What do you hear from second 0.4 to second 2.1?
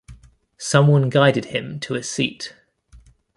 Someone guided him to a